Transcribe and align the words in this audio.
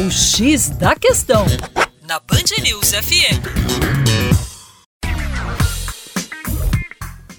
O 0.00 0.10
X 0.10 0.70
da 0.70 0.96
Questão, 0.96 1.44
na 2.08 2.18
Band 2.20 2.62
News 2.62 2.92
FM. 2.92 3.36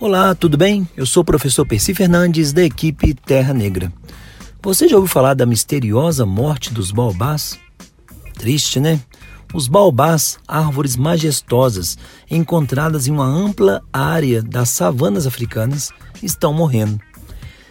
Olá, 0.00 0.34
tudo 0.34 0.58
bem? 0.58 0.88
Eu 0.96 1.06
sou 1.06 1.20
o 1.20 1.24
professor 1.24 1.64
Percy 1.64 1.94
Fernandes, 1.94 2.52
da 2.52 2.64
equipe 2.64 3.14
Terra 3.14 3.54
Negra. 3.54 3.92
Você 4.60 4.88
já 4.88 4.96
ouviu 4.96 5.08
falar 5.08 5.34
da 5.34 5.46
misteriosa 5.46 6.26
morte 6.26 6.74
dos 6.74 6.90
baobás? 6.90 7.56
Triste, 8.34 8.80
né? 8.80 9.00
Os 9.54 9.68
baobás, 9.68 10.40
árvores 10.48 10.96
majestosas 10.96 11.96
encontradas 12.28 13.06
em 13.06 13.12
uma 13.12 13.24
ampla 13.24 13.84
área 13.92 14.42
das 14.42 14.68
savanas 14.70 15.28
africanas, 15.28 15.92
estão 16.20 16.52
morrendo. 16.52 16.98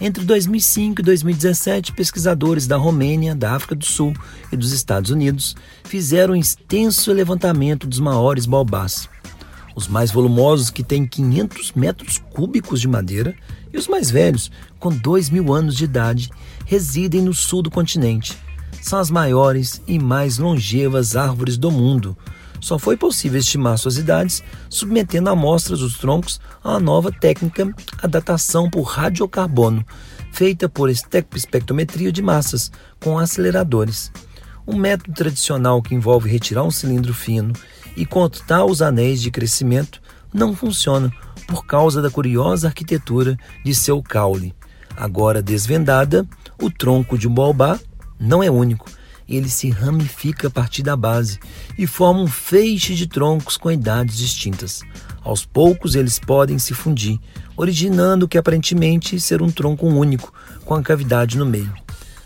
Entre 0.00 0.24
2005 0.24 1.00
e 1.00 1.04
2017, 1.04 1.92
pesquisadores 1.92 2.66
da 2.66 2.76
Romênia, 2.76 3.34
da 3.34 3.54
África 3.54 3.74
do 3.74 3.84
Sul 3.84 4.14
e 4.52 4.56
dos 4.56 4.72
Estados 4.72 5.10
Unidos 5.10 5.56
fizeram 5.84 6.34
um 6.34 6.36
extenso 6.36 7.12
levantamento 7.12 7.86
dos 7.86 7.98
maiores 7.98 8.46
baobás. 8.46 9.08
Os 9.74 9.88
mais 9.88 10.10
volumosos, 10.10 10.70
que 10.70 10.82
têm 10.82 11.06
500 11.06 11.72
metros 11.72 12.18
cúbicos 12.32 12.80
de 12.80 12.88
madeira, 12.88 13.34
e 13.72 13.76
os 13.76 13.88
mais 13.88 14.10
velhos, 14.10 14.50
com 14.78 14.90
2 14.90 15.30
mil 15.30 15.52
anos 15.52 15.76
de 15.76 15.84
idade, 15.84 16.30
residem 16.64 17.22
no 17.22 17.34
sul 17.34 17.62
do 17.62 17.70
continente 17.70 18.36
são 18.80 18.98
as 18.98 19.10
maiores 19.10 19.82
e 19.86 19.98
mais 19.98 20.38
longevas 20.38 21.16
árvores 21.16 21.56
do 21.56 21.70
mundo. 21.70 22.16
Só 22.60 22.78
foi 22.78 22.96
possível 22.96 23.38
estimar 23.38 23.78
suas 23.78 23.96
idades 23.96 24.42
submetendo 24.68 25.30
amostras 25.30 25.80
dos 25.80 25.98
troncos 25.98 26.40
uma 26.64 26.80
nova 26.80 27.10
técnica, 27.10 27.72
a 28.02 28.06
datação 28.06 28.68
por 28.68 28.82
radiocarbono, 28.82 29.84
feita 30.32 30.68
por 30.68 30.90
espectrometria 30.90 32.12
de 32.12 32.22
massas 32.22 32.70
com 33.00 33.18
aceleradores. 33.18 34.12
Um 34.66 34.76
método 34.76 35.14
tradicional 35.14 35.80
que 35.80 35.94
envolve 35.94 36.28
retirar 36.28 36.62
um 36.62 36.70
cilindro 36.70 37.14
fino 37.14 37.52
e 37.96 38.04
contar 38.04 38.64
os 38.64 38.82
anéis 38.82 39.22
de 39.22 39.30
crescimento 39.30 40.00
não 40.32 40.54
funciona 40.54 41.10
por 41.46 41.64
causa 41.64 42.02
da 42.02 42.10
curiosa 42.10 42.68
arquitetura 42.68 43.38
de 43.64 43.74
seu 43.74 44.02
caule. 44.02 44.54
Agora 44.96 45.40
desvendada, 45.40 46.26
o 46.60 46.70
tronco 46.70 47.16
de 47.16 47.26
um 47.26 47.32
baobá 47.32 47.78
não 48.20 48.42
é 48.42 48.50
único. 48.50 48.84
Ele 49.28 49.48
se 49.50 49.68
ramifica 49.68 50.48
a 50.48 50.50
partir 50.50 50.82
da 50.82 50.96
base 50.96 51.38
e 51.76 51.86
forma 51.86 52.20
um 52.20 52.26
feixe 52.26 52.94
de 52.94 53.06
troncos 53.06 53.58
com 53.58 53.70
idades 53.70 54.16
distintas. 54.16 54.80
Aos 55.22 55.44
poucos, 55.44 55.94
eles 55.94 56.18
podem 56.18 56.58
se 56.58 56.72
fundir, 56.72 57.20
originando 57.54 58.24
o 58.24 58.28
que 58.28 58.38
aparentemente 58.38 59.20
ser 59.20 59.42
um 59.42 59.50
tronco 59.50 59.86
único, 59.86 60.32
com 60.64 60.74
a 60.74 60.82
cavidade 60.82 61.36
no 61.36 61.44
meio. 61.44 61.70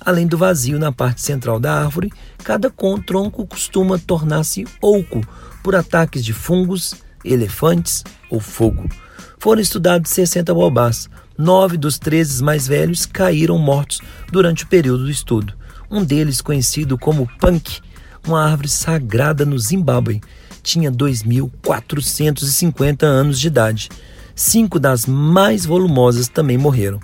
Além 0.00 0.26
do 0.26 0.38
vazio 0.38 0.78
na 0.78 0.90
parte 0.90 1.20
central 1.20 1.60
da 1.60 1.84
árvore, 1.84 2.10
cada 2.42 2.72
tronco 3.04 3.46
costuma 3.46 3.98
tornar-se 3.98 4.64
oco 4.80 5.20
por 5.62 5.74
ataques 5.74 6.24
de 6.24 6.32
fungos, 6.32 6.94
elefantes 7.22 8.04
ou 8.30 8.40
fogo. 8.40 8.88
Foram 9.38 9.60
estudados 9.60 10.12
60 10.12 10.54
bobás. 10.54 11.10
Nove 11.36 11.76
dos 11.76 11.98
13 11.98 12.42
mais 12.42 12.66
velhos 12.66 13.04
caíram 13.04 13.58
mortos 13.58 14.00
durante 14.32 14.64
o 14.64 14.66
período 14.66 15.04
do 15.04 15.10
estudo 15.10 15.52
um 15.90 16.04
deles, 16.04 16.40
conhecido 16.40 16.96
como 16.98 17.28
Punk, 17.38 17.80
uma 18.26 18.44
árvore 18.44 18.68
sagrada 18.68 19.44
no 19.44 19.56
Zimbábue, 19.58 20.22
tinha 20.62 20.90
2.450 20.90 23.02
anos 23.04 23.38
de 23.38 23.46
idade. 23.46 23.90
Cinco 24.34 24.78
das 24.78 25.06
mais 25.06 25.64
volumosas 25.64 26.28
também 26.28 26.58
morreram. 26.58 27.00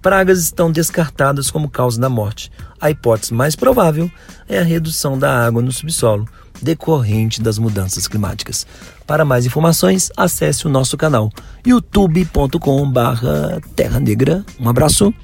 Pragas 0.00 0.40
estão 0.40 0.72
descartadas 0.72 1.50
como 1.50 1.70
causa 1.70 2.00
da 2.00 2.08
morte. 2.08 2.50
A 2.80 2.90
hipótese 2.90 3.32
mais 3.32 3.54
provável 3.54 4.10
é 4.48 4.58
a 4.58 4.64
redução 4.64 5.16
da 5.16 5.46
água 5.46 5.62
no 5.62 5.70
subsolo, 5.70 6.26
decorrente 6.60 7.40
das 7.40 7.56
mudanças 7.56 8.08
climáticas. 8.08 8.66
Para 9.06 9.24
mais 9.24 9.46
informações, 9.46 10.10
acesse 10.16 10.66
o 10.66 10.70
nosso 10.70 10.96
canal 10.96 11.30
youtube.com/terra 11.64 14.00
negra. 14.00 14.44
Um 14.58 14.68
abraço. 14.68 15.14